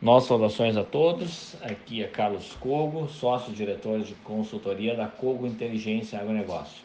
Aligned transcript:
Nossas 0.00 0.28
saudações 0.28 0.76
a 0.76 0.84
todos. 0.84 1.56
Aqui 1.62 2.02
é 2.02 2.06
Carlos 2.06 2.52
Cogo, 2.60 3.08
sócio-diretor 3.08 4.00
de 4.00 4.14
consultoria 4.16 4.94
da 4.94 5.06
Cogo 5.06 5.46
Inteligência 5.46 6.20
Agronegócio. 6.20 6.84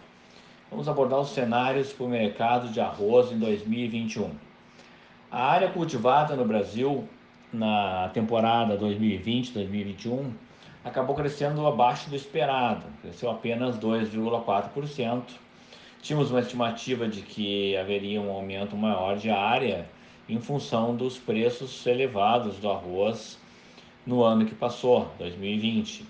Vamos 0.70 0.88
abordar 0.88 1.20
os 1.20 1.32
cenários 1.32 1.92
para 1.92 2.06
o 2.06 2.10
mercado 2.10 2.70
de 2.70 2.80
arroz 2.80 3.30
em 3.30 3.38
2021. 3.38 4.32
A 5.30 5.44
área 5.44 5.70
cultivada 5.70 6.38
no 6.38 6.46
Brasil 6.46 7.06
na 7.52 8.10
temporada 8.14 8.78
2020-2021 8.78 10.32
acabou 10.82 11.14
crescendo 11.14 11.68
abaixo 11.68 12.10
do 12.10 12.16
esperado, 12.16 12.86
cresceu 13.02 13.30
apenas 13.30 13.78
2,4%. 13.78 15.24
Tínhamos 16.02 16.32
uma 16.32 16.40
estimativa 16.40 17.10
de 17.10 17.22
que 17.24 17.76
haveria 17.76 18.22
um 18.22 18.32
aumento 18.32 18.78
maior 18.78 19.18
de 19.18 19.30
área 19.30 19.86
em 20.28 20.40
função 20.40 20.96
dos 20.96 21.18
preços 21.18 21.86
elevados 21.86 22.58
do 22.58 22.70
arroz 22.70 23.40
no 24.06 24.24
ano 24.24 24.46
que 24.46 24.56
passou, 24.56 25.10
2020. 25.20 26.06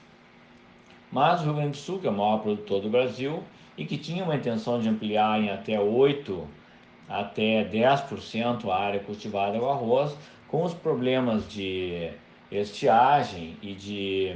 Mas 1.11 1.41
o 1.41 1.45
Rio 1.45 1.53
Grande 1.55 1.71
do 1.71 1.77
Sul, 1.77 1.99
que 1.99 2.07
é 2.07 2.09
o 2.09 2.13
maior 2.13 2.39
produtor 2.39 2.81
do 2.81 2.89
Brasil 2.89 3.43
e 3.77 3.85
que 3.85 3.97
tinha 3.97 4.23
uma 4.23 4.35
intenção 4.35 4.79
de 4.79 4.87
ampliar 4.87 5.41
em 5.41 5.49
até 5.49 5.79
8 5.79 6.47
até 7.09 7.65
10% 7.65 8.69
a 8.69 8.75
área 8.75 8.99
cultivada 9.01 9.59
com 9.59 9.69
arroz, 9.69 10.15
com 10.47 10.63
os 10.63 10.73
problemas 10.73 11.47
de 11.49 12.09
estiagem 12.49 13.57
e 13.61 13.73
de 13.73 14.35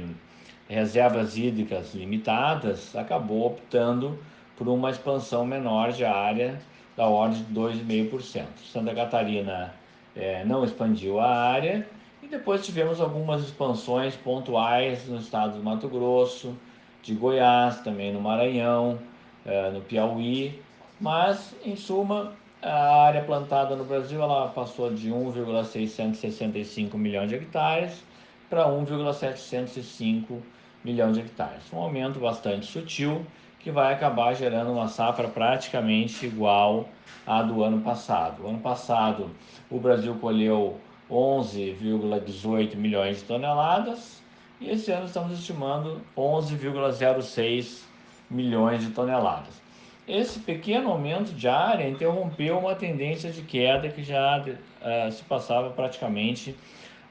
reservas 0.68 1.36
hídricas 1.38 1.94
limitadas, 1.94 2.94
acabou 2.94 3.46
optando 3.46 4.18
por 4.56 4.68
uma 4.68 4.90
expansão 4.90 5.46
menor 5.46 5.92
de 5.92 6.04
área 6.04 6.60
da 6.96 7.06
ordem 7.06 7.42
de 7.42 7.54
2,5%. 7.54 8.46
Santa 8.72 8.94
Catarina 8.94 9.74
é, 10.14 10.44
não 10.44 10.64
expandiu 10.64 11.20
a 11.20 11.28
área 11.28 11.86
e 12.22 12.26
depois 12.26 12.64
tivemos 12.64 13.00
algumas 13.00 13.42
expansões 13.42 14.16
pontuais 14.16 15.06
no 15.06 15.18
estado 15.18 15.58
do 15.58 15.62
Mato 15.62 15.88
Grosso, 15.88 16.56
de 17.02 17.14
Goiás, 17.14 17.80
também 17.80 18.12
no 18.12 18.20
Maranhão, 18.20 18.98
é, 19.44 19.70
no 19.70 19.80
Piauí, 19.80 20.60
mas 21.00 21.54
em 21.64 21.76
suma 21.76 22.32
a 22.62 23.04
área 23.04 23.22
plantada 23.22 23.76
no 23.76 23.84
Brasil 23.84 24.20
ela 24.20 24.48
passou 24.48 24.92
de 24.92 25.10
1,665 25.10 26.96
milhões 26.96 27.28
de 27.28 27.36
hectares 27.36 28.02
para 28.48 28.66
1,705 28.66 30.42
milhões 30.82 31.14
de 31.14 31.20
hectares. 31.20 31.62
Um 31.72 31.78
aumento 31.78 32.18
bastante 32.18 32.66
sutil 32.66 33.24
que 33.66 33.70
vai 33.72 33.92
acabar 33.92 34.32
gerando 34.32 34.70
uma 34.70 34.86
safra 34.86 35.26
praticamente 35.26 36.24
igual 36.24 36.88
à 37.26 37.42
do 37.42 37.64
ano 37.64 37.80
passado. 37.80 38.44
O 38.44 38.48
ano 38.48 38.60
passado 38.60 39.28
o 39.68 39.80
Brasil 39.80 40.14
colheu 40.20 40.78
11,18 41.10 42.76
milhões 42.76 43.18
de 43.18 43.24
toneladas 43.24 44.22
e 44.60 44.70
esse 44.70 44.92
ano 44.92 45.06
estamos 45.06 45.36
estimando 45.36 46.00
11,06 46.16 47.82
milhões 48.30 48.82
de 48.82 48.90
toneladas. 48.90 49.60
Esse 50.06 50.38
pequeno 50.38 50.92
aumento 50.92 51.32
de 51.32 51.48
área 51.48 51.88
interrompeu 51.88 52.56
uma 52.60 52.76
tendência 52.76 53.32
de 53.32 53.42
queda 53.42 53.88
que 53.88 54.04
já 54.04 54.44
uh, 54.46 55.10
se 55.10 55.24
passava 55.24 55.70
praticamente 55.70 56.54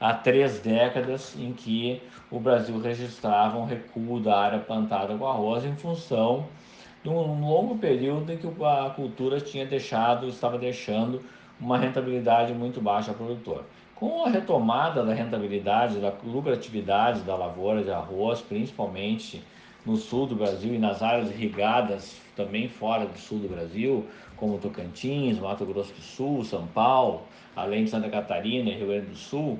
há 0.00 0.14
três 0.14 0.60
décadas 0.60 1.34
em 1.38 1.52
que 1.52 2.02
o 2.30 2.38
Brasil 2.38 2.78
registrava 2.80 3.58
um 3.58 3.64
recuo 3.64 4.20
da 4.20 4.38
área 4.38 4.58
plantada 4.58 5.16
com 5.16 5.26
arroz 5.26 5.64
em 5.64 5.74
função 5.76 6.46
de 7.02 7.08
um 7.08 7.40
longo 7.40 7.78
período 7.78 8.32
em 8.32 8.36
que 8.36 8.46
a 8.64 8.90
cultura 8.90 9.40
tinha 9.40 9.64
deixado, 9.64 10.26
estava 10.26 10.58
deixando 10.58 11.22
uma 11.60 11.78
rentabilidade 11.78 12.52
muito 12.52 12.80
baixa 12.80 13.12
ao 13.12 13.16
produtor. 13.16 13.64
Com 13.94 14.24
a 14.24 14.28
retomada 14.28 15.02
da 15.04 15.14
rentabilidade, 15.14 16.00
da 16.00 16.12
lucratividade 16.24 17.20
da 17.20 17.34
lavoura 17.34 17.82
de 17.82 17.90
arroz, 17.90 18.42
principalmente 18.42 19.42
no 19.86 19.96
sul 19.96 20.26
do 20.26 20.34
Brasil 20.34 20.74
e 20.74 20.78
nas 20.78 21.02
áreas 21.02 21.30
irrigadas 21.30 22.20
também 22.34 22.68
fora 22.68 23.06
do 23.06 23.16
sul 23.16 23.38
do 23.38 23.48
Brasil, 23.48 24.04
como 24.36 24.58
Tocantins, 24.58 25.38
Mato 25.38 25.64
Grosso 25.64 25.94
do 25.94 26.02
Sul, 26.02 26.44
São 26.44 26.66
Paulo, 26.66 27.22
além 27.54 27.84
de 27.84 27.90
Santa 27.90 28.10
Catarina 28.10 28.68
e 28.68 28.74
Rio 28.74 28.88
Grande 28.88 29.06
do 29.06 29.16
Sul, 29.16 29.58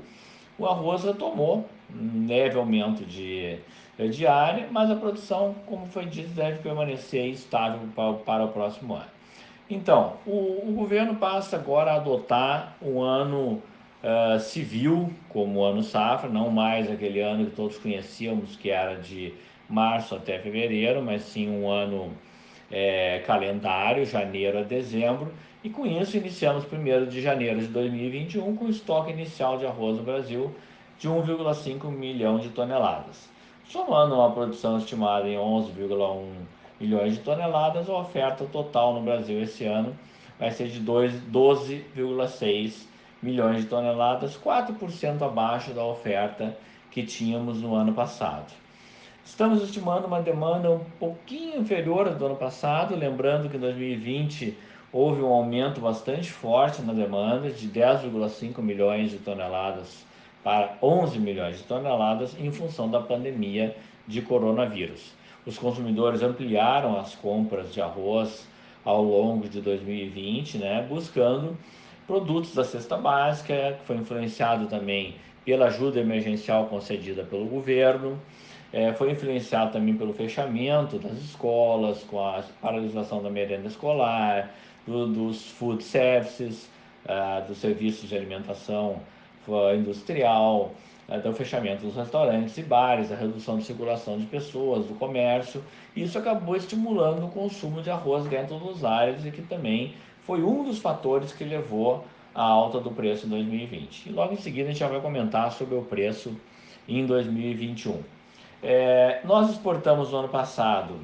o 0.58 0.66
arroz 0.66 1.04
retomou 1.04 1.68
um 1.94 2.26
leve 2.26 2.56
aumento 2.56 3.04
de, 3.04 3.58
de 3.98 4.26
área, 4.26 4.68
mas 4.70 4.90
a 4.90 4.96
produção, 4.96 5.54
como 5.66 5.86
foi 5.86 6.06
dito, 6.06 6.30
deve 6.30 6.58
permanecer 6.58 7.26
estável 7.26 7.80
para, 7.94 8.14
para 8.14 8.44
o 8.44 8.48
próximo 8.48 8.94
ano. 8.94 9.16
Então, 9.68 10.14
o, 10.24 10.68
o, 10.68 10.72
governo 10.74 11.16
passa 11.16 11.56
agora 11.56 11.92
a 11.92 11.96
adotar 11.96 12.76
um 12.80 13.00
ano 13.00 13.62
uh, 14.02 14.38
civil 14.38 15.12
como 15.28 15.64
ano 15.64 15.82
safra, 15.82 16.28
não 16.28 16.50
mais 16.50 16.90
aquele 16.90 17.20
ano 17.20 17.46
que 17.46 17.56
todos 17.56 17.76
conhecíamos, 17.78 18.56
que 18.56 18.70
era 18.70 18.94
de 18.94 19.34
março 19.68 20.14
até 20.14 20.38
fevereiro, 20.38 21.02
mas 21.02 21.22
sim 21.22 21.50
um 21.50 21.68
ano 21.68 22.12
é, 22.70 23.22
calendário, 23.26 24.04
janeiro 24.04 24.58
a 24.58 24.62
dezembro, 24.62 25.32
e 25.66 25.68
com 25.68 25.84
isso 25.84 26.16
iniciamos 26.16 26.64
1 26.64 27.08
de 27.08 27.20
janeiro 27.20 27.58
de 27.58 27.66
2021 27.66 28.54
com 28.54 28.66
o 28.66 28.70
estoque 28.70 29.10
inicial 29.10 29.58
de 29.58 29.66
arroz 29.66 29.96
no 29.96 30.04
Brasil 30.04 30.54
de 30.96 31.08
1,5 31.08 31.90
milhão 31.90 32.38
de 32.38 32.50
toneladas. 32.50 33.28
Somando 33.68 34.14
uma 34.14 34.30
produção 34.30 34.78
estimada 34.78 35.28
em 35.28 35.34
11,1 35.34 36.22
milhões 36.78 37.14
de 37.14 37.18
toneladas, 37.18 37.90
a 37.90 37.98
oferta 37.98 38.44
total 38.44 38.94
no 38.94 39.00
Brasil 39.00 39.42
esse 39.42 39.64
ano 39.64 39.92
vai 40.38 40.52
ser 40.52 40.68
de 40.68 40.80
12,6 40.80 42.86
milhões 43.20 43.62
de 43.62 43.66
toneladas, 43.66 44.38
4% 44.38 45.22
abaixo 45.22 45.72
da 45.72 45.84
oferta 45.84 46.56
que 46.92 47.02
tínhamos 47.02 47.60
no 47.60 47.74
ano 47.74 47.92
passado. 47.92 48.52
Estamos 49.26 49.60
estimando 49.60 50.06
uma 50.06 50.22
demanda 50.22 50.70
um 50.70 50.78
pouquinho 51.00 51.60
inferior 51.60 52.08
do 52.10 52.26
ano 52.26 52.36
passado, 52.36 52.94
lembrando 52.94 53.50
que 53.50 53.56
em 53.56 53.60
2020 53.60 54.56
houve 54.92 55.20
um 55.20 55.26
aumento 55.26 55.80
bastante 55.80 56.30
forte 56.30 56.80
na 56.80 56.92
demanda, 56.92 57.50
de 57.50 57.68
10,5 57.68 58.62
milhões 58.62 59.10
de 59.10 59.18
toneladas 59.18 60.06
para 60.44 60.78
11 60.80 61.18
milhões 61.18 61.58
de 61.58 61.64
toneladas, 61.64 62.36
em 62.38 62.52
função 62.52 62.88
da 62.88 63.00
pandemia 63.00 63.76
de 64.06 64.22
coronavírus. 64.22 65.12
Os 65.44 65.58
consumidores 65.58 66.22
ampliaram 66.22 66.96
as 66.96 67.16
compras 67.16 67.74
de 67.74 67.80
arroz 67.80 68.46
ao 68.84 69.02
longo 69.02 69.48
de 69.48 69.60
2020, 69.60 70.58
né, 70.58 70.86
buscando 70.88 71.58
produtos 72.06 72.54
da 72.54 72.62
cesta 72.62 72.96
básica, 72.96 73.76
que 73.80 73.86
foi 73.86 73.96
influenciado 73.96 74.66
também 74.66 75.16
pela 75.44 75.66
ajuda 75.66 75.98
emergencial 76.00 76.66
concedida 76.66 77.24
pelo 77.24 77.46
governo, 77.46 78.18
é, 78.72 78.92
foi 78.92 79.10
influenciado 79.10 79.72
também 79.72 79.96
pelo 79.96 80.12
fechamento 80.12 80.98
das 80.98 81.18
escolas, 81.18 82.02
com 82.04 82.20
a 82.20 82.42
paralisação 82.60 83.22
da 83.22 83.30
merenda 83.30 83.68
escolar, 83.68 84.52
do, 84.86 85.06
dos 85.06 85.50
food 85.50 85.82
services, 85.82 86.68
uh, 87.04 87.46
dos 87.46 87.58
serviços 87.58 88.08
de 88.08 88.16
alimentação 88.16 89.00
industrial, 89.76 90.72
uh, 91.08 91.20
do 91.20 91.32
fechamento 91.32 91.86
dos 91.86 91.94
restaurantes 91.94 92.58
e 92.58 92.62
bares, 92.62 93.12
a 93.12 93.16
redução 93.16 93.58
de 93.58 93.64
circulação 93.64 94.18
de 94.18 94.26
pessoas, 94.26 94.86
do 94.86 94.94
comércio. 94.94 95.62
Isso 95.94 96.18
acabou 96.18 96.56
estimulando 96.56 97.24
o 97.24 97.28
consumo 97.28 97.80
de 97.80 97.90
arroz 97.90 98.26
dentro 98.26 98.58
dos 98.58 98.84
áreas 98.84 99.24
e 99.24 99.30
que 99.30 99.42
também 99.42 99.94
foi 100.22 100.42
um 100.42 100.64
dos 100.64 100.78
fatores 100.78 101.32
que 101.32 101.44
levou 101.44 102.04
à 102.34 102.42
alta 102.42 102.80
do 102.80 102.90
preço 102.90 103.26
em 103.26 103.30
2020. 103.30 104.06
E 104.06 104.12
logo 104.12 104.34
em 104.34 104.36
seguida 104.36 104.68
a 104.68 104.72
gente 104.72 104.80
já 104.80 104.88
vai 104.88 105.00
comentar 105.00 105.52
sobre 105.52 105.76
o 105.76 105.82
preço 105.82 106.36
em 106.88 107.06
2021. 107.06 108.15
É, 108.62 109.20
nós 109.24 109.50
exportamos 109.50 110.12
no 110.12 110.18
ano 110.18 110.28
passado 110.28 110.98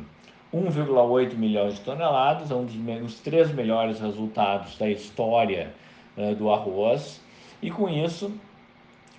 1,8 0.52 1.34
milhões 1.34 1.74
de 1.74 1.80
toneladas, 1.80 2.50
é 2.50 2.54
um 2.54 2.64
dos 2.64 3.20
três 3.20 3.52
melhores 3.52 4.00
resultados 4.00 4.76
da 4.76 4.88
história 4.88 5.74
né, 6.16 6.34
do 6.34 6.50
arroz, 6.50 7.20
e 7.62 7.70
com 7.70 7.88
isso, 7.88 8.32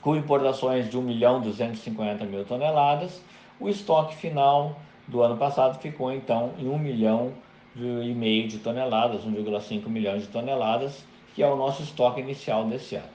com 0.02 0.16
importações 0.16 0.90
de 0.90 0.98
1 0.98 1.02
milhão 1.02 1.42
250 1.42 2.26
mil 2.26 2.46
toneladas, 2.46 3.22
o 3.60 3.70
estoque 3.70 4.16
final 4.16 4.78
do 5.08 5.22
ano 5.22 5.38
passado 5.38 5.80
ficou 5.80 6.12
então 6.12 6.52
em 6.58 6.68
1 6.68 6.78
milhão 6.78 7.34
e 7.76 8.14
meio 8.14 8.48
de 8.48 8.60
toneladas, 8.60 9.26
1,5 9.26 9.88
milhões 9.88 10.24
de 10.24 10.28
toneladas, 10.28 11.04
que 11.34 11.42
é 11.42 11.48
o 11.48 11.56
nosso 11.56 11.82
estoque 11.82 12.22
inicial 12.22 12.66
desse 12.66 12.96
ano. 12.96 13.08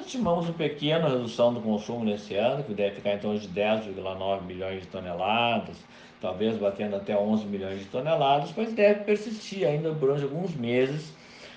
Estimamos 0.00 0.46
uma 0.46 0.54
pequena 0.54 1.08
redução 1.08 1.54
do 1.54 1.60
consumo 1.60 2.04
nesse 2.04 2.34
ano, 2.34 2.64
que 2.64 2.74
deve 2.74 2.96
ficar 2.96 3.14
em 3.14 3.18
torno 3.18 3.38
de 3.38 3.48
10,9 3.48 4.42
milhões 4.42 4.80
de 4.80 4.88
toneladas, 4.88 5.76
talvez 6.20 6.56
batendo 6.56 6.96
até 6.96 7.16
11 7.16 7.46
milhões 7.46 7.78
de 7.78 7.84
toneladas, 7.84 8.52
mas 8.56 8.72
deve 8.72 9.04
persistir 9.04 9.66
ainda 9.66 9.92
durante 9.92 10.24
alguns 10.24 10.54
meses 10.54 11.12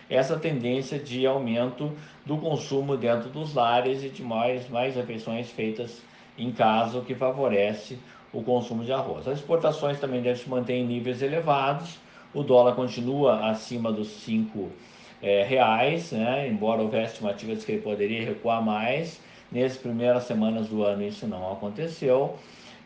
essa 0.09 0.37
tendência 0.37 0.99
de 0.99 1.25
aumento 1.25 1.91
do 2.25 2.37
consumo 2.37 2.95
dentro 2.95 3.29
dos 3.29 3.53
lares 3.53 4.03
e 4.03 4.09
de 4.09 4.21
mais, 4.21 4.69
mais 4.69 4.95
refeições 4.95 5.49
feitas 5.49 6.01
em 6.37 6.51
casa, 6.51 6.99
o 6.99 7.05
que 7.05 7.15
favorece 7.15 7.97
o 8.31 8.43
consumo 8.43 8.83
de 8.83 8.91
arroz. 8.91 9.27
As 9.27 9.39
exportações 9.39 9.99
também 9.99 10.21
devem 10.21 10.41
se 10.41 10.49
manter 10.49 10.73
em 10.73 10.85
níveis 10.85 11.21
elevados, 11.21 11.97
o 12.33 12.43
dólar 12.43 12.75
continua 12.75 13.49
acima 13.49 13.91
dos 13.91 14.07
5 14.07 14.69
é, 15.23 15.43
reais, 15.43 16.11
né? 16.11 16.47
embora 16.47 16.81
houvesse 16.81 17.13
estimativas 17.13 17.65
que 17.65 17.71
ele 17.71 17.81
poderia 17.81 18.23
recuar 18.23 18.61
mais, 18.61 19.19
Nessas 19.53 19.77
primeiras 19.77 20.23
semanas 20.23 20.67
do 20.67 20.81
ano 20.81 21.03
isso 21.03 21.27
não 21.27 21.53
aconteceu 21.53 22.35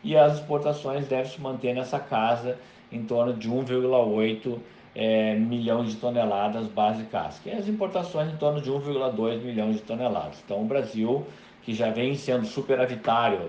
e 0.04 0.14
as 0.14 0.34
exportações 0.34 1.08
devem 1.08 1.24
se 1.24 1.40
manter 1.40 1.74
nessa 1.74 1.98
casa 1.98 2.58
em 2.92 3.04
torno 3.04 3.32
de 3.32 3.48
1,8 3.48 4.58
é, 4.94 5.34
milhões 5.34 5.92
de 5.92 5.96
toneladas 5.96 6.66
base 6.66 7.04
casca. 7.04 7.48
E 7.48 7.52
as 7.54 7.66
importações 7.68 8.30
em 8.30 8.36
torno 8.36 8.60
de 8.60 8.70
1,2 8.70 9.40
milhões 9.40 9.76
de 9.76 9.82
toneladas. 9.82 10.42
Então 10.44 10.60
o 10.60 10.66
Brasil, 10.66 11.26
que 11.62 11.72
já 11.72 11.90
vem 11.90 12.14
sendo 12.16 12.44
superavitário 12.44 13.48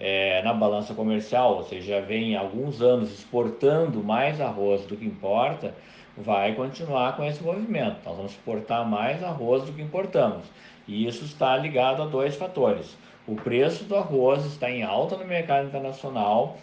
é, 0.00 0.42
na 0.42 0.52
balança 0.52 0.92
comercial, 0.92 1.58
ou 1.58 1.62
seja, 1.62 2.00
já 2.00 2.04
vem 2.04 2.34
há 2.34 2.40
alguns 2.40 2.82
anos 2.82 3.12
exportando 3.12 4.02
mais 4.02 4.40
arroz 4.40 4.84
do 4.86 4.96
que 4.96 5.04
importa, 5.04 5.72
vai 6.16 6.54
continuar 6.54 7.16
com 7.16 7.24
esse 7.24 7.42
movimento. 7.42 7.98
Nós 8.04 8.16
vamos 8.16 8.32
exportar 8.32 8.88
mais 8.88 9.22
arroz 9.22 9.64
do 9.64 9.72
que 9.72 9.82
importamos. 9.82 10.46
E 10.88 11.06
isso 11.06 11.24
está 11.24 11.56
ligado 11.56 12.02
a 12.02 12.06
dois 12.06 12.36
fatores. 12.36 12.96
O 13.26 13.34
preço 13.34 13.84
do 13.84 13.96
arroz 13.96 14.44
está 14.46 14.70
em 14.70 14.82
alta 14.82 15.16
no 15.16 15.24
mercado 15.24 15.66
internacional. 15.66 16.56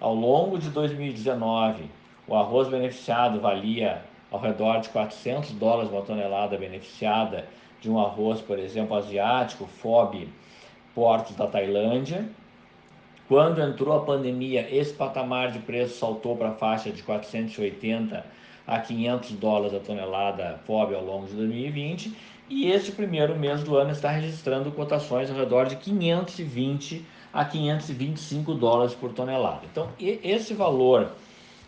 Ao 0.00 0.14
longo 0.14 0.58
de 0.58 0.70
2019, 0.70 1.84
o 2.26 2.34
arroz 2.34 2.68
beneficiado 2.68 3.40
valia 3.40 4.02
ao 4.30 4.40
redor 4.40 4.80
de 4.80 4.88
400 4.88 5.52
dólares 5.52 5.90
uma 5.90 6.02
tonelada 6.02 6.56
beneficiada 6.56 7.46
de 7.80 7.90
um 7.90 8.00
arroz, 8.00 8.40
por 8.40 8.58
exemplo, 8.58 8.96
asiático, 8.96 9.66
FOB, 9.66 10.28
portos 10.94 11.36
da 11.36 11.46
Tailândia. 11.46 12.26
Quando 13.28 13.60
entrou 13.60 13.96
a 13.96 14.04
pandemia, 14.04 14.66
esse 14.70 14.92
patamar 14.92 15.50
de 15.50 15.58
preço 15.58 15.98
saltou 15.98 16.36
para 16.36 16.50
a 16.50 16.54
faixa 16.54 16.90
de 16.90 17.02
480 17.02 18.24
a 18.66 18.78
500 18.78 19.32
dólares 19.32 19.74
a 19.74 19.80
tonelada 19.80 20.60
FOB 20.66 20.94
ao 20.94 21.04
longo 21.04 21.26
de 21.26 21.34
2020 21.34 22.16
e 22.48 22.70
este 22.70 22.92
primeiro 22.92 23.38
mês 23.38 23.62
do 23.62 23.76
ano 23.76 23.90
está 23.90 24.10
registrando 24.10 24.70
cotações 24.72 25.30
ao 25.30 25.36
redor 25.36 25.66
de 25.66 25.76
520 25.76 27.04
a 27.32 27.44
525 27.44 28.54
dólares 28.54 28.94
por 28.94 29.12
tonelada. 29.12 29.62
Então, 29.70 29.88
esse 29.98 30.54
valor 30.54 31.12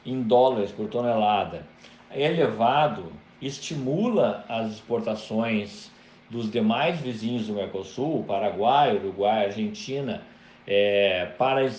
em 0.05 0.23
dólares 0.23 0.71
por 0.71 0.89
tonelada 0.89 1.67
elevado 2.15 3.13
estimula 3.41 4.45
as 4.49 4.73
exportações 4.73 5.91
dos 6.31 6.51
demais 6.51 7.01
vizinhos 7.01 7.47
do 7.47 7.55
Mercosul, 7.55 8.25
Paraguai, 8.25 8.97
Uruguai, 8.97 9.47
Argentina, 9.47 10.23
é, 10.67 11.27
para 11.39 11.71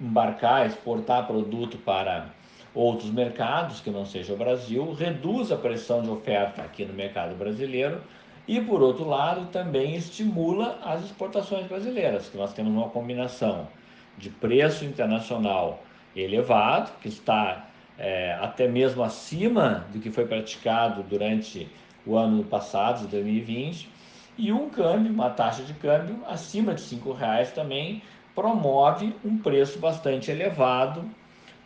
embarcar, 0.00 0.66
exportar 0.66 1.26
produto 1.26 1.78
para 1.78 2.34
outros 2.76 3.10
mercados 3.10 3.80
que 3.80 3.90
não 3.90 4.04
seja 4.04 4.34
o 4.34 4.36
Brasil, 4.36 4.92
reduz 4.92 5.50
a 5.50 5.56
pressão 5.56 6.02
de 6.02 6.10
oferta 6.10 6.60
aqui 6.60 6.84
no 6.84 6.92
mercado 6.92 7.34
brasileiro 7.34 8.02
e, 8.46 8.60
por 8.60 8.82
outro 8.82 9.08
lado, 9.08 9.46
também 9.46 9.96
estimula 9.96 10.78
as 10.84 11.02
exportações 11.02 11.66
brasileiras, 11.66 12.28
que 12.28 12.36
nós 12.36 12.52
temos 12.52 12.70
uma 12.70 12.90
combinação 12.90 13.66
de 14.18 14.28
preço 14.28 14.84
internacional 14.84 15.82
elevado, 16.14 16.92
que 17.00 17.08
está 17.08 17.66
é, 17.98 18.34
até 18.42 18.68
mesmo 18.68 19.02
acima 19.02 19.86
do 19.90 19.98
que 19.98 20.10
foi 20.10 20.26
praticado 20.26 21.02
durante 21.02 21.66
o 22.04 22.14
ano 22.14 22.44
passado, 22.44 23.00
de 23.00 23.08
2020, 23.08 23.88
e 24.36 24.52
um 24.52 24.68
câmbio, 24.68 25.10
uma 25.10 25.30
taxa 25.30 25.62
de 25.62 25.72
câmbio 25.72 26.18
acima 26.28 26.74
de 26.74 26.94
R$ 26.94 27.00
reais 27.18 27.52
também, 27.52 28.02
promove 28.34 29.16
um 29.24 29.38
preço 29.38 29.78
bastante 29.78 30.30
elevado 30.30 31.02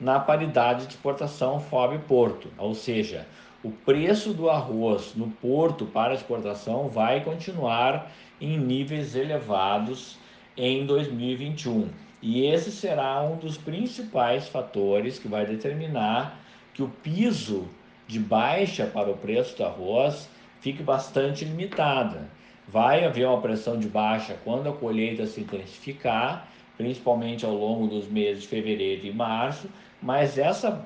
na 0.00 0.18
paridade 0.18 0.86
de 0.86 0.94
exportação 0.94 1.60
FOB-Porto, 1.60 2.48
ou 2.56 2.74
seja, 2.74 3.26
o 3.62 3.70
preço 3.70 4.32
do 4.32 4.48
arroz 4.48 5.12
no 5.14 5.28
porto 5.28 5.84
para 5.84 6.14
exportação 6.14 6.88
vai 6.88 7.22
continuar 7.22 8.10
em 8.40 8.58
níveis 8.58 9.14
elevados 9.14 10.16
em 10.56 10.86
2021. 10.86 11.88
E 12.22 12.46
esse 12.46 12.72
será 12.72 13.22
um 13.22 13.36
dos 13.36 13.58
principais 13.58 14.48
fatores 14.48 15.18
que 15.18 15.28
vai 15.28 15.44
determinar 15.44 16.40
que 16.72 16.82
o 16.82 16.88
piso 16.88 17.68
de 18.06 18.18
baixa 18.18 18.86
para 18.86 19.10
o 19.10 19.16
preço 19.16 19.56
do 19.56 19.64
arroz 19.64 20.28
fique 20.60 20.82
bastante 20.82 21.44
limitada. 21.44 22.30
Vai 22.66 23.04
haver 23.04 23.26
uma 23.26 23.40
pressão 23.40 23.78
de 23.78 23.88
baixa 23.88 24.38
quando 24.44 24.68
a 24.68 24.72
colheita 24.72 25.26
se 25.26 25.40
intensificar 25.42 26.48
principalmente 26.80 27.44
ao 27.44 27.52
longo 27.52 27.86
dos 27.86 28.08
meses 28.08 28.44
de 28.44 28.48
fevereiro 28.48 29.06
e 29.06 29.12
março, 29.12 29.68
mas 30.00 30.38
essa, 30.38 30.82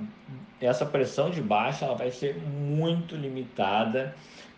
essa 0.61 0.85
pressão 0.85 1.31
de 1.31 1.41
baixa 1.41 1.85
ela 1.85 1.95
vai 1.95 2.11
ser 2.11 2.37
muito 2.37 3.15
limitada 3.15 4.13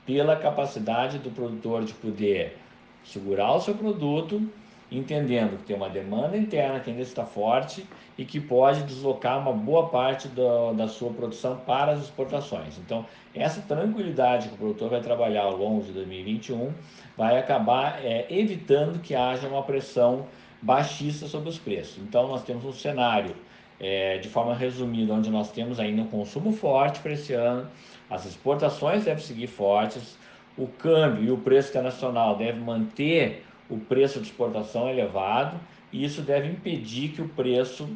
pela 0.06 0.34
capacidade 0.36 1.18
do 1.18 1.30
produtor 1.30 1.84
de 1.84 1.92
poder 1.92 2.56
segurar 3.04 3.52
o 3.52 3.60
seu 3.60 3.74
produto, 3.74 4.48
entendendo 4.90 5.58
que 5.58 5.64
tem 5.64 5.76
uma 5.76 5.90
demanda 5.90 6.38
interna 6.38 6.80
que 6.80 6.88
ainda 6.88 7.02
está 7.02 7.26
forte 7.26 7.86
e 8.16 8.24
que 8.24 8.40
pode 8.40 8.84
deslocar 8.84 9.38
uma 9.38 9.52
boa 9.52 9.90
parte 9.90 10.28
do, 10.28 10.72
da 10.72 10.88
sua 10.88 11.10
produção 11.10 11.58
para 11.66 11.92
as 11.92 12.00
exportações. 12.00 12.78
Então, 12.78 13.04
essa 13.34 13.60
tranquilidade 13.60 14.48
que 14.48 14.54
o 14.54 14.58
produtor 14.58 14.88
vai 14.88 15.02
trabalhar 15.02 15.42
ao 15.42 15.56
longo 15.56 15.84
de 15.84 15.92
2021 15.92 16.72
vai 17.14 17.38
acabar 17.38 18.02
é, 18.02 18.26
evitando 18.30 19.00
que 19.00 19.14
haja 19.14 19.46
uma 19.48 19.62
pressão 19.62 20.24
baixista 20.62 21.26
sobre 21.26 21.48
os 21.48 21.58
preços. 21.58 21.98
Então, 22.02 22.28
nós 22.28 22.42
temos 22.42 22.64
um 22.64 22.72
cenário, 22.72 23.34
é, 23.78 24.18
de 24.18 24.28
forma 24.28 24.54
resumida, 24.54 25.12
onde 25.12 25.30
nós 25.30 25.50
temos 25.52 25.78
ainda 25.78 26.02
um 26.02 26.06
consumo 26.06 26.52
forte 26.52 27.00
para 27.00 27.12
esse 27.12 27.32
ano, 27.32 27.68
as 28.08 28.24
exportações 28.24 29.04
devem 29.04 29.22
seguir 29.22 29.46
fortes, 29.46 30.18
o 30.56 30.66
câmbio 30.66 31.24
e 31.24 31.30
o 31.30 31.38
preço 31.38 31.70
internacional 31.70 32.36
devem 32.36 32.60
manter 32.60 33.44
o 33.68 33.78
preço 33.78 34.20
de 34.20 34.26
exportação 34.26 34.88
elevado, 34.88 35.60
e 35.92 36.04
isso 36.04 36.22
deve 36.22 36.48
impedir 36.48 37.10
que 37.10 37.20
o 37.20 37.28
preço 37.28 37.88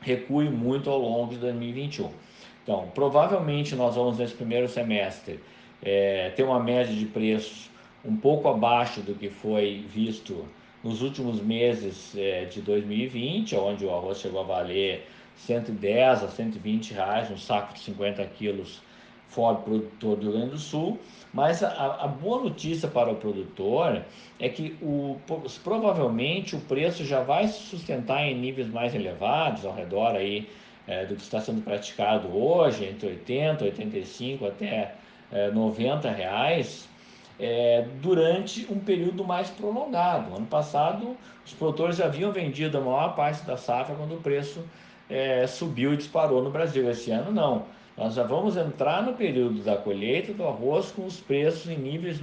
recue 0.00 0.48
muito 0.48 0.90
ao 0.90 0.98
longo 0.98 1.32
de 1.32 1.38
2021. 1.38 2.10
Então, 2.62 2.90
provavelmente 2.94 3.74
nós 3.74 3.94
vamos 3.94 4.18
nesse 4.18 4.34
primeiro 4.34 4.68
semestre 4.68 5.40
é, 5.82 6.30
ter 6.30 6.42
uma 6.42 6.60
média 6.60 6.94
de 6.94 7.06
preços 7.06 7.70
um 8.04 8.16
pouco 8.16 8.48
abaixo 8.48 9.00
do 9.00 9.14
que 9.14 9.30
foi 9.30 9.84
visto 9.88 10.46
nos 10.82 11.02
últimos 11.02 11.40
meses 11.40 12.16
é, 12.16 12.44
de 12.44 12.60
2020, 12.60 13.56
onde 13.56 13.84
o 13.84 13.94
arroz 13.94 14.20
chegou 14.20 14.40
a 14.40 14.44
valer 14.44 15.06
110 15.36 16.24
a 16.24 16.28
120 16.28 16.94
reais, 16.94 17.30
um 17.30 17.36
saco 17.36 17.74
de 17.74 17.80
50 17.80 18.24
quilos 18.26 18.80
fora 19.28 19.56
produtor 19.58 20.16
do 20.16 20.22
Rio 20.22 20.32
Grande 20.32 20.50
do 20.52 20.58
Sul, 20.58 20.98
mas 21.32 21.62
a, 21.62 21.68
a, 22.00 22.08
boa 22.08 22.42
notícia 22.42 22.88
para 22.88 23.10
o 23.10 23.16
produtor 23.16 24.02
é 24.38 24.48
que 24.48 24.76
o, 24.80 25.18
provavelmente 25.62 26.56
o 26.56 26.60
preço 26.60 27.04
já 27.04 27.22
vai 27.22 27.46
se 27.46 27.60
sustentar 27.60 28.24
em 28.24 28.34
níveis 28.34 28.68
mais 28.68 28.94
elevados, 28.94 29.66
ao 29.66 29.74
redor 29.74 30.16
aí 30.16 30.48
é, 30.86 31.04
do 31.04 31.14
que 31.14 31.22
está 31.22 31.40
sendo 31.40 31.62
praticado 31.62 32.34
hoje, 32.34 32.86
entre 32.86 33.08
80, 33.08 33.64
85 33.64 34.46
até 34.46 34.94
é, 35.30 35.50
90 35.50 36.10
reais, 36.10 36.88
é, 37.38 37.86
durante 38.00 38.66
um 38.70 38.78
período 38.78 39.24
mais 39.24 39.48
prolongado. 39.48 40.34
Ano 40.34 40.46
passado, 40.46 41.16
os 41.44 41.52
produtores 41.52 41.96
já 41.96 42.06
haviam 42.06 42.32
vendido 42.32 42.78
a 42.78 42.80
maior 42.80 43.14
parte 43.14 43.44
da 43.44 43.56
safra 43.56 43.94
quando 43.94 44.14
o 44.14 44.20
preço 44.20 44.64
é, 45.08 45.46
subiu 45.46 45.94
e 45.94 45.96
disparou 45.96 46.42
no 46.42 46.50
Brasil. 46.50 46.90
Esse 46.90 47.10
ano, 47.10 47.30
não. 47.30 47.66
Nós 47.96 48.14
já 48.14 48.22
vamos 48.22 48.56
entrar 48.56 49.02
no 49.02 49.14
período 49.14 49.62
da 49.62 49.76
colheita 49.76 50.32
do 50.32 50.46
arroz 50.46 50.90
com 50.90 51.04
os 51.04 51.18
preços 51.18 51.68
em 51.70 51.76
níveis 51.76 52.20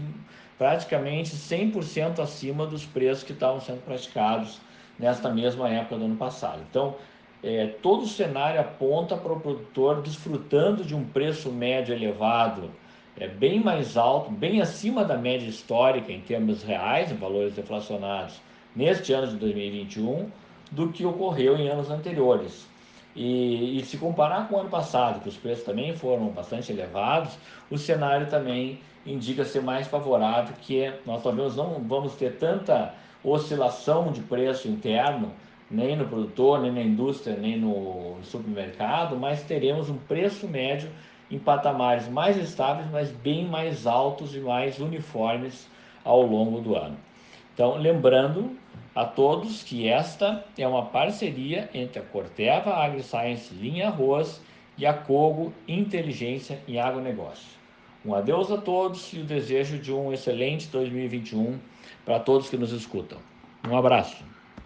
praticamente 0.57 1.35
100% 1.35 2.19
acima 2.19 2.65
dos 2.65 2.85
preços 2.85 3.23
que 3.23 3.33
estavam 3.33 3.59
sendo 3.59 3.83
praticados 3.83 4.61
nesta 4.97 5.29
mesma 5.29 5.69
época 5.69 5.97
do 5.97 6.05
ano 6.05 6.15
passado. 6.15 6.61
Então, 6.69 6.95
é, 7.43 7.67
todo 7.81 8.03
o 8.03 8.07
cenário 8.07 8.59
aponta 8.59 9.17
para 9.17 9.33
o 9.33 9.39
produtor 9.39 10.01
desfrutando 10.01 10.83
de 10.83 10.95
um 10.95 11.03
preço 11.03 11.51
médio 11.51 11.93
elevado 11.93 12.71
é 13.17 13.27
bem 13.27 13.61
mais 13.61 13.95
alto, 13.95 14.29
bem 14.29 14.61
acima 14.61 15.05
da 15.05 15.17
média 15.17 15.47
histórica 15.47 16.11
em 16.11 16.19
termos 16.19 16.63
reais, 16.63 17.11
em 17.11 17.15
valores 17.15 17.53
deflacionados, 17.53 18.41
neste 18.75 19.13
ano 19.13 19.27
de 19.27 19.37
2021, 19.37 20.29
do 20.71 20.89
que 20.89 21.05
ocorreu 21.05 21.55
em 21.57 21.69
anos 21.69 21.89
anteriores. 21.89 22.67
E, 23.15 23.79
e, 23.79 23.85
se 23.85 23.97
comparar 23.97 24.49
com 24.49 24.55
o 24.55 24.59
ano 24.59 24.69
passado, 24.69 25.21
que 25.21 25.29
os 25.29 25.37
preços 25.37 25.63
também 25.63 25.95
foram 25.95 26.27
bastante 26.27 26.73
elevados, 26.73 27.37
o 27.71 27.77
cenário 27.77 28.27
também 28.27 28.79
indica 29.05 29.45
ser 29.45 29.61
mais 29.61 29.87
favorável, 29.87 30.53
que 30.61 30.91
nós 31.05 31.23
talvez 31.23 31.55
não 31.55 31.79
vamos 31.79 32.15
ter 32.15 32.35
tanta 32.37 32.93
oscilação 33.23 34.11
de 34.11 34.19
preço 34.21 34.67
interno, 34.67 35.31
nem 35.71 35.95
no 35.95 36.05
produtor, 36.05 36.61
nem 36.61 36.71
na 36.71 36.81
indústria, 36.81 37.37
nem 37.37 37.57
no 37.57 38.17
supermercado, 38.23 39.15
mas 39.15 39.41
teremos 39.43 39.89
um 39.89 39.97
preço 39.97 40.47
médio 40.47 40.89
em 41.29 41.39
patamares 41.39 42.07
mais 42.07 42.37
estáveis, 42.37 42.87
mas 42.91 43.11
bem 43.11 43.45
mais 43.45 43.87
altos 43.87 44.35
e 44.35 44.39
mais 44.39 44.79
uniformes 44.79 45.67
ao 46.03 46.21
longo 46.21 46.61
do 46.61 46.75
ano. 46.75 46.97
Então, 47.53 47.77
lembrando 47.77 48.55
a 48.93 49.05
todos 49.05 49.63
que 49.63 49.87
esta 49.87 50.45
é 50.57 50.67
uma 50.67 50.85
parceria 50.85 51.69
entre 51.73 51.99
a 51.99 52.03
Corteva 52.03 52.75
AgriScience 52.75 53.53
Linha 53.53 53.87
Arroz 53.87 54.41
e 54.77 54.85
a 54.85 54.93
Cogo 54.93 55.53
Inteligência 55.67 56.59
em 56.67 56.79
Agronegócio. 56.79 57.57
Um 58.05 58.13
adeus 58.13 58.51
a 58.51 58.57
todos 58.57 59.11
e 59.13 59.19
o 59.19 59.23
desejo 59.23 59.79
de 59.79 59.91
um 59.91 60.13
excelente 60.13 60.67
2021 60.67 61.57
para 62.05 62.19
todos 62.19 62.49
que 62.49 62.57
nos 62.57 62.71
escutam. 62.71 63.17
Um 63.67 63.75
abraço. 63.75 64.34